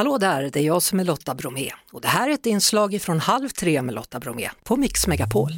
Hallå 0.00 0.18
där, 0.18 0.50
det 0.52 0.60
är 0.60 0.64
jag 0.64 0.82
som 0.82 1.00
är 1.00 1.04
Lotta 1.04 1.34
Bromé 1.34 1.70
och 1.92 2.00
det 2.00 2.08
här 2.08 2.28
är 2.28 2.34
ett 2.34 2.46
inslag 2.46 3.02
från 3.02 3.20
Halv 3.20 3.48
tre 3.48 3.82
med 3.82 3.94
Lotta 3.94 4.20
Bromé 4.20 4.50
på 4.64 4.76
Mix 4.76 5.06
Megapol. 5.06 5.50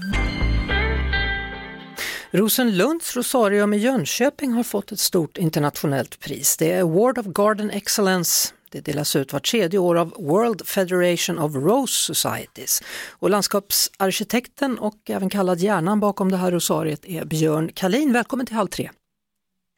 Rosenlunds 2.30 3.16
Rosarium 3.16 3.74
i 3.74 3.76
Jönköping 3.76 4.52
har 4.52 4.62
fått 4.62 4.92
ett 4.92 5.00
stort 5.00 5.38
internationellt 5.38 6.20
pris. 6.20 6.56
Det 6.56 6.72
är 6.72 6.80
Award 6.80 7.18
of 7.18 7.26
Garden 7.26 7.70
Excellence. 7.70 8.54
Det 8.70 8.80
delas 8.80 9.16
ut 9.16 9.32
vart 9.32 9.50
tredje 9.50 9.78
år 9.78 9.98
av 9.98 10.14
World 10.18 10.66
Federation 10.66 11.38
of 11.38 11.54
Rose 11.54 12.14
Societies. 12.14 12.82
Och 13.11 13.30
landskapsarkitekten 13.30 14.79
och 14.79 15.11
även 15.11 15.30
kallad 15.30 15.59
hjärnan 15.59 16.00
bakom 16.00 16.30
det 16.30 16.36
här 16.36 16.50
rosariet 16.50 17.04
är 17.04 17.24
Björn 17.24 17.70
Kalin. 17.74 18.12
Välkommen 18.12 18.46
till 18.46 18.56
Halv 18.56 18.68
tre. 18.68 18.90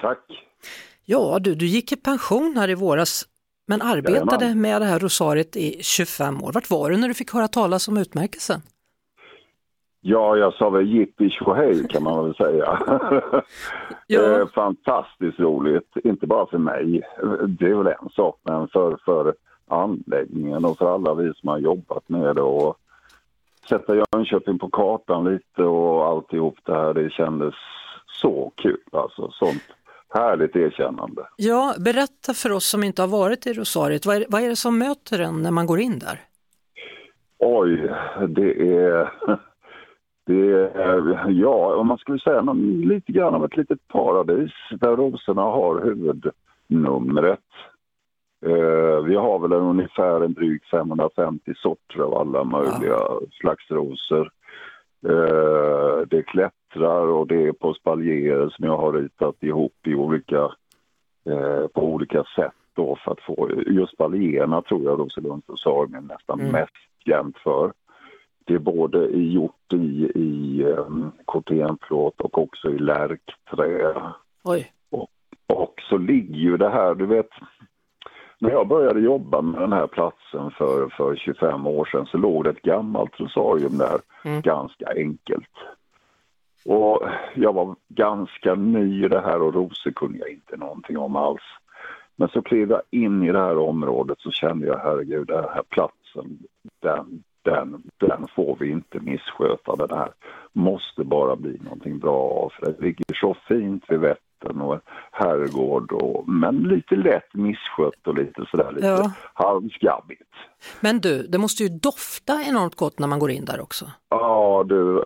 Tack. 0.02 0.26
Ja 1.04 1.38
du, 1.38 1.54
du 1.54 1.66
gick 1.66 1.92
i 1.92 1.96
pension 1.96 2.56
här 2.56 2.70
i 2.70 2.74
våras 2.74 3.26
men 3.66 3.82
arbetade 3.82 4.44
Jajamän. 4.44 4.60
med 4.60 4.80
det 4.82 4.86
här 4.86 4.98
rosariet 4.98 5.56
i 5.56 5.78
25 5.82 6.42
år. 6.44 6.52
Vart 6.52 6.70
var 6.70 6.90
du 6.90 6.96
när 6.96 7.08
du 7.08 7.14
fick 7.14 7.32
höra 7.32 7.48
talas 7.48 7.89
om 7.89 7.96
utmärkelsen? 7.96 8.61
Ja, 10.00 10.36
jag 10.36 10.54
sa 10.54 10.70
väl 10.70 10.89
jippi 10.89 11.30
tjohej 11.30 11.89
kan 11.89 12.03
man 12.03 12.25
väl 12.25 12.34
säga. 12.34 12.79
Ja. 14.06 14.40
Eh, 14.40 14.46
Fantastiskt 14.48 15.39
roligt, 15.40 15.96
inte 16.04 16.26
bara 16.26 16.46
för 16.46 16.58
mig, 16.58 17.03
det 17.48 17.66
är 17.70 17.75
väl 17.75 17.94
en 18.03 18.08
sak, 18.11 18.40
men 18.42 18.68
för, 18.68 18.98
för 19.04 19.34
anläggningen 19.68 20.64
och 20.64 20.78
för 20.78 20.94
alla 20.94 21.14
vi 21.14 21.32
som 21.34 21.48
har 21.48 21.58
jobbat 21.58 22.08
med 22.08 22.36
det 22.36 22.42
och 22.42 22.76
sätta 23.68 23.94
Jönköping 23.94 24.58
på 24.58 24.70
kartan 24.70 25.25
lite 25.25 25.62
och 25.62 26.06
alltihop 26.06 26.58
det 26.64 26.72
här, 26.72 26.94
det 26.94 27.11
kändes 27.11 27.54
så 28.06 28.53
kul 28.56 28.81
alltså. 28.92 29.31
Sånt 29.31 29.62
härligt 30.14 30.57
erkännande. 30.57 31.23
Ja, 31.36 31.75
berätta 31.79 32.34
för 32.34 32.53
oss 32.53 32.67
som 32.67 32.84
inte 32.84 33.03
har 33.03 33.09
varit 33.09 33.47
i 33.47 33.53
rosariet, 33.53 34.06
vad 34.06 34.17
är, 34.17 34.25
vad 34.28 34.42
är 34.42 34.48
det 34.48 34.56
som 34.56 34.78
möter 34.78 35.19
en 35.19 35.42
när 35.42 35.50
man 35.50 35.67
går 35.67 35.81
in 35.81 35.98
där? 35.98 36.20
Oj, 37.39 37.92
det 38.28 38.77
är... 38.77 39.12
Det 40.27 40.53
är, 40.53 41.31
ja, 41.31 41.77
om 41.77 41.87
man 41.87 41.98
skulle 41.98 42.19
säga 42.19 42.43
någon, 42.43 42.81
lite 42.81 43.12
grann 43.12 43.34
av 43.34 43.45
ett 43.45 43.56
litet 43.56 43.89
paradis 43.89 44.53
där 44.81 44.97
rosorna 44.97 45.43
har 45.43 45.81
huvudnumret. 45.81 47.41
Eh, 48.47 49.05
vi 49.05 49.15
har 49.15 49.39
väl 49.39 49.53
ungefär 49.53 50.21
en 50.21 50.34
dryg 50.34 50.65
550 50.71 51.53
sorter 51.56 52.01
av 52.01 52.15
alla 52.15 52.45
möjliga 52.45 52.99
slags 53.31 53.71
rosor. 53.71 54.31
Eh, 55.09 56.06
det 56.09 56.23
klättrar 56.75 57.06
och 57.06 57.27
det 57.27 57.47
är 57.47 57.53
på 57.53 57.75
spaljerer 57.75 58.48
som 58.48 58.64
jag 58.67 58.77
har 58.77 58.92
ritat 58.92 59.42
ihop 59.42 59.72
i 59.86 59.94
olika, 59.94 60.42
eh, 61.31 61.66
på 61.75 61.83
olika 61.84 62.25
sätt 62.36 62.53
då 62.77 62.98
för 63.05 63.12
att 63.12 63.20
få, 63.20 63.50
just 63.66 63.92
spaljerna 63.92 64.62
tror 64.62 64.84
jag 64.84 64.98
Roselunds 65.00 65.48
Rosarium 65.48 65.94
är 65.94 66.00
nästan 66.00 66.41
Mm. 66.41 66.53
mest 66.53 66.72
jämnt 67.06 67.39
för. 67.39 67.72
Det 68.47 68.55
är 68.55 68.58
både 68.58 69.06
i 69.08 69.33
gjort 69.33 69.72
i, 69.72 70.11
i 70.14 70.64
um, 70.64 71.12
kortenplåt 71.25 72.20
och 72.20 72.39
också 72.39 72.70
i 72.70 72.78
lärkträ. 72.78 73.94
Oj, 74.44 74.72
Och 75.47 75.75
så 75.88 75.97
ligger 75.98 76.34
ju 76.34 76.56
det 76.56 76.69
här, 76.70 76.94
du 76.94 77.06
vet, 77.06 77.28
när 78.38 78.50
jag 78.50 78.69
började 78.69 79.00
jobba 79.00 79.42
med 79.42 79.61
den 79.61 79.72
här 79.72 79.86
platsen 79.86 80.50
för, 80.50 80.88
för 80.88 81.16
25 81.16 81.66
år 81.66 81.84
sedan 81.92 82.06
så 82.06 82.19
låg 82.19 82.44
det 82.44 82.50
ett 82.50 82.62
gammalt 82.62 83.20
rosarium 83.20 83.78
där, 83.78 84.00
Mm. 84.25 84.41
ganska 84.42 84.86
enkelt. 84.97 85.50
Och 86.65 87.03
jag 87.34 87.53
var 87.53 87.77
ganska 87.89 88.55
ny 88.55 89.05
i 89.05 89.09
det 89.09 89.20
här 89.20 89.43
och 89.43 89.55
rosor 89.55 89.91
kunde 89.91 90.19
jag 90.19 90.29
inte 90.31 90.57
någonting 90.57 90.98
om 90.98 91.17
alls. 91.17 91.43
Men 92.17 92.29
så 92.29 92.43
klev 92.43 92.71
jag 92.71 92.83
in 92.91 93.23
i 93.23 93.33
det 93.33 93.39
här 93.41 93.59
området 93.59 94.19
så 94.21 94.31
kände 94.31 94.67
jag, 94.67 94.79
herregud, 94.79 95.27
den 95.27 95.45
här 95.45 95.62
platsen, 95.71 96.39
den, 96.83 97.23
den, 97.43 97.83
den 98.01 98.27
får 98.37 98.56
vi 98.61 98.71
inte 98.71 99.01
missköta. 99.01 99.77
Den 99.77 99.98
här 99.98 100.12
måste 100.53 101.05
bara 101.05 101.37
bli 101.37 101.59
någonting 101.65 101.98
bra 101.98 102.21
av. 102.31 102.53
För 102.59 102.67
det 102.67 102.81
ligger 102.87 103.05
så 103.15 103.37
fint 103.49 103.84
vid 103.88 104.00
Vättern 104.00 104.61
och 104.61 104.81
herrgård, 105.12 105.93
och, 105.93 106.28
men 106.28 106.56
lite 106.56 106.97
lätt 106.97 107.34
misskött 107.34 108.06
och 108.06 108.15
lite 108.15 108.44
sådär 108.50 108.72
lite 108.72 108.87
Ja. 108.87 109.12
halvskabbigt. 109.34 110.31
men 110.81 111.00
du, 111.00 111.22
det 111.27 111.38
måste 111.38 111.62
ju 111.62 111.69
dofta 111.69 112.43
enormt 112.49 112.75
gott 112.75 112.99
när 112.99 113.06
man 113.09 113.19
går 113.19 113.31
in 113.31 113.44
där 113.44 113.61
också. 113.61 113.84
Ja 114.09 114.65
du, 114.69 115.05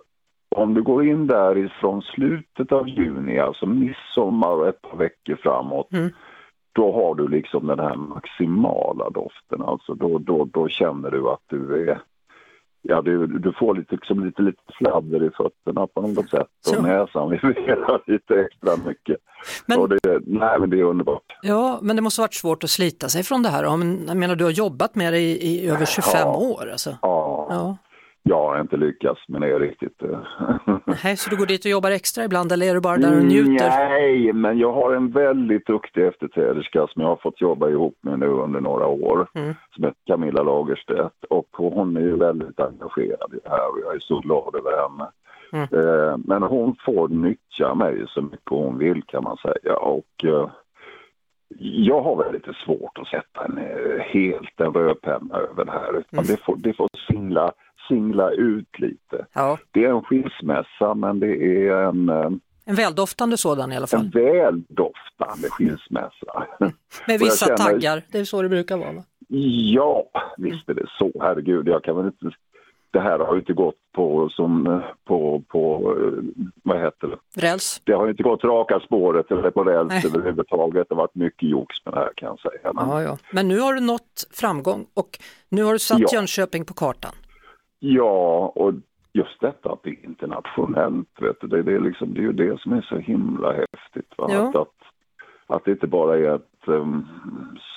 om 0.59 0.73
du 0.73 0.81
går 0.83 1.05
in 1.05 1.27
därifrån 1.27 2.01
slutet 2.01 2.71
av 2.71 2.87
juni, 2.89 3.39
alltså 3.39 3.65
midsommar 3.65 4.53
och 4.53 4.67
ett 4.67 4.81
par 4.81 4.97
veckor 4.97 5.35
framåt, 5.43 5.91
Mm. 5.93 6.09
då 6.73 6.91
har 6.93 7.15
du 7.15 7.27
liksom 7.27 7.67
den 7.67 7.79
här 7.79 7.95
maximala 7.95 9.09
doften. 9.09 9.61
Alltså 9.61 9.93
då, 9.93 10.17
då, 10.17 10.45
då 10.45 10.67
känner 10.67 11.11
du 11.11 11.29
att 11.29 11.43
du 11.49 11.89
är 11.89 12.01
Ja, 12.81 13.01
du, 13.01 13.27
du 13.27 13.51
får 13.53 13.75
lite, 13.75 13.95
liksom 13.95 14.25
lite, 14.25 14.41
lite 14.41 14.61
fladder 14.77 15.23
i 15.23 15.29
fötterna 15.29 15.87
på 15.87 16.01
något 16.01 16.29
sätt 16.29 16.47
och 16.69 16.75
Så. 16.75 16.81
näsan 16.81 17.29
vibrerar 17.29 18.01
lite 18.07 18.33
extra 18.41 18.71
mycket. 18.87 19.17
Men- 19.65 19.79
Och 19.79 19.89
det, 19.89 20.19
nej, 20.25 20.59
men 20.59 20.69
det 20.69 20.79
är 20.79 20.83
underbart. 20.83 21.23
Ja, 21.41 21.79
men 21.81 21.95
det 21.95 22.01
måste 22.01 22.21
varit 22.21 22.33
svårt 22.33 22.63
att 22.63 22.69
slita 22.69 23.07
sig 23.09 23.23
från 23.23 23.43
det 23.43 23.49
här. 23.49 23.63
Jag 23.63 24.17
menar, 24.17 24.35
du 24.35 24.43
har 24.43 24.51
jobbat 24.51 24.95
med 24.95 25.13
det 25.13 25.19
i, 25.19 25.31
i 25.47 25.69
över 25.69 25.85
25 25.85 26.11
Ja. 26.15 26.35
år. 26.37 26.69
Alltså. 26.71 26.89
Ja, 27.01 27.47
Ja. 27.49 27.77
Jag 28.23 28.35
har 28.47 28.61
inte 28.61 28.77
lyckats 28.77 29.21
men 29.27 29.41
det 29.41 29.59
riktigt. 29.59 30.01
Nej, 31.03 31.17
så 31.17 31.29
du 31.29 31.37
går 31.37 31.45
dit 31.45 31.65
och 31.65 31.71
jobbar 31.71 31.91
extra 31.91 32.23
ibland 32.23 32.51
eller 32.51 32.65
är 32.69 32.73
du 32.73 32.81
bara 32.81 32.97
där 32.97 33.17
och 33.17 33.23
njuter? 33.25 33.69
Nej, 33.69 34.33
men 34.33 34.57
jag 34.57 34.73
har 34.73 34.93
en 34.93 35.11
väldigt 35.11 35.65
duktig 35.65 36.05
efterträderska 36.05 36.87
som 36.87 37.01
jag 37.01 37.09
har 37.09 37.15
fått 37.15 37.41
jobba 37.41 37.69
ihop 37.69 37.97
med 38.01 38.19
nu 38.19 38.25
under 38.27 38.59
några 38.61 38.87
år. 38.87 39.27
Mm. 39.35 39.53
Som 39.75 39.83
heter 39.83 39.97
Camilla 40.07 40.43
Lagerstedt 40.43 41.23
och 41.29 41.47
hon 41.51 41.97
är 41.97 42.01
ju 42.01 42.15
väldigt 42.17 42.59
engagerad 42.59 43.33
i 43.33 43.39
det 43.43 43.49
här 43.49 43.71
och 43.71 43.79
jag 43.85 43.95
är 43.95 43.99
så 43.99 44.19
glad 44.19 44.55
över 44.55 44.71
henne. 44.81 45.09
Mm. 45.53 45.67
Eh, 45.73 46.17
Men 46.17 46.43
hon 46.43 46.75
får 46.85 47.07
nyttja 47.07 47.75
mig 47.75 48.03
så 48.07 48.21
mycket 48.21 48.49
hon 48.49 48.77
vill 48.77 49.03
kan 49.03 49.23
man 49.23 49.37
säga 49.37 49.75
och 49.77 50.25
eh, 50.25 50.49
jag 51.59 52.01
har 52.01 52.15
väldigt 52.15 52.47
lite 52.47 52.59
svårt 52.65 52.97
att 52.97 53.07
sätta 53.07 53.45
en 53.45 53.57
eh, 53.57 53.99
helt 53.99 54.59
en 54.61 54.73
rödpenna 54.73 55.35
över 55.37 55.65
det 55.65 55.71
här 55.71 55.89
utan 55.89 56.19
Mm. 56.19 56.25
det 56.27 56.37
får, 56.37 56.55
det 56.55 56.73
får 56.73 56.87
singla, 57.07 57.51
singla 57.89 58.31
ut 58.31 58.79
lite. 58.79 59.25
Ja, 59.33 59.57
Det 59.71 59.85
är 59.85 59.89
en 59.89 60.01
skilsmässa 60.03 60.93
men 60.93 61.19
det 61.19 61.35
är 61.67 61.71
en 61.73 62.09
eh, 62.09 62.29
en 62.65 62.75
väldoftande 62.75 63.37
sådan 63.37 63.71
i 63.71 63.75
alla 63.75 63.83
en 63.83 63.87
fall. 63.87 64.11
väldoftande 64.13 65.49
skilsmässa. 65.49 66.45
Med 67.07 67.19
vissa 67.19 67.45
känner- 67.45 67.57
taggar, 67.57 68.03
det 68.11 68.19
är 68.19 68.25
så 68.25 68.41
det 68.41 68.49
brukar 68.49 68.77
vara 68.77 68.91
va? 68.91 69.03
Ja, 69.73 70.03
visst 70.37 70.69
är 70.69 70.73
det 70.73 70.85
så. 70.99 71.11
Herregud, 71.21 71.67
jag 71.67 71.83
kan 71.83 71.95
väl 71.97 72.05
inte... 72.05 72.29
Det 72.91 72.99
här 72.99 73.19
har 73.19 73.33
ju 73.33 73.39
inte 73.39 73.53
gått 73.53 73.75
på 73.95 74.29
som 74.29 74.81
på, 75.05 75.43
på 75.47 75.93
eh, 75.99 76.43
vad 76.63 76.77
heter 76.79 77.07
det? 77.07 77.41
Räls? 77.47 77.81
Det 77.83 77.93
har 77.93 78.05
ju 78.05 78.11
inte 78.11 78.23
gått 78.23 78.43
raka 78.43 78.79
spåret 78.79 79.31
eller 79.31 79.51
på 79.51 79.63
Nej. 79.63 79.73
räls 79.75 80.05
överhuvudtaget. 80.05 80.89
Det 80.89 80.95
har 80.95 81.01
varit 81.01 81.15
mycket 81.15 81.49
jox 81.49 81.75
med 81.85 81.93
det 81.93 81.99
här 81.99 82.11
kan 82.15 82.27
jag 82.27 82.39
säga. 82.39 82.73
Men, 82.73 82.89
Ja, 82.89 83.01
ja. 83.03 83.17
Men 83.33 83.47
nu 83.47 83.59
har 83.59 83.73
du 83.73 83.79
nått 83.79 84.27
framgång 84.31 84.85
och 84.93 85.19
nu 85.49 85.63
har 85.63 85.73
du 85.73 85.79
satt 85.79 85.99
Ja. 85.99 86.07
Jönköping 86.13 86.65
på 86.65 86.73
kartan. 86.73 87.11
Ja, 87.79 88.51
och 88.55 88.73
just 89.13 89.41
detta 89.41 89.71
att 89.71 89.83
det 89.83 89.89
är 89.89 90.05
internationellt, 90.05 91.09
vet 91.21 91.41
du, 91.41 91.47
det, 91.47 91.63
det, 91.63 91.73
är 91.73 91.79
liksom, 91.79 92.13
det 92.13 92.19
är 92.19 92.23
ju 92.23 92.33
det 92.33 92.59
som 92.61 92.73
är 92.73 92.81
så 92.81 92.97
himla 92.97 93.51
häftigt. 93.53 94.13
Va? 94.17 94.27
Ja. 94.29 94.49
Att, 94.49 94.55
att, 94.55 94.75
att 95.47 95.65
det 95.65 95.71
inte 95.71 95.87
bara 95.87 96.17
är 96.17 96.35
ett 96.35 96.67
um, 96.67 97.07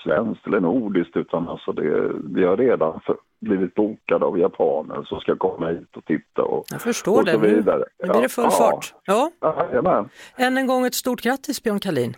svenskt 0.05 0.47
eller 0.47 0.61
nordiskt 0.61 1.17
utan 1.17 1.49
alltså 1.49 1.73
det, 1.73 2.12
vi 2.35 2.45
har 2.45 2.57
redan 2.57 3.01
för, 3.01 3.17
blivit 3.41 3.75
bokade 3.75 4.25
av 4.25 4.39
japaner 4.39 5.03
som 5.03 5.21
ska 5.21 5.37
komma 5.37 5.69
hit 5.69 5.97
och 5.97 6.05
titta 6.05 6.43
och, 6.43 6.65
Jag 6.71 6.81
förstår 6.81 7.19
och 7.19 7.25
det. 7.25 7.33
så 7.33 7.39
vidare. 7.39 7.85
nu 8.03 8.09
blir 8.09 8.23
det 8.23 8.29
full 8.29 8.45
ja, 8.45 8.51
fart. 8.51 8.95
Ja, 9.05 9.31
jajamän. 9.41 10.09
än 10.37 10.59
en 10.59 10.67
gång 10.67 10.87
ett 10.87 10.95
stort 10.95 11.21
grattis 11.21 11.62
Björn 11.62 11.81
Kalin. 11.81 12.15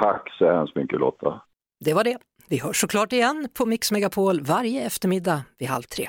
Tack 0.00 0.32
så 0.38 0.52
hemskt 0.52 0.76
mycket 0.76 1.00
Lotta. 1.00 1.40
Det 1.84 1.94
var 1.94 2.04
det. 2.04 2.18
Vi 2.48 2.58
hörs 2.58 2.80
såklart 2.80 3.12
igen 3.12 3.48
på 3.58 3.66
Mix 3.66 3.92
Megapol 3.92 4.40
varje 4.40 4.86
eftermiddag 4.86 5.42
vid 5.58 5.68
halv 5.68 5.82
tre. 5.82 6.08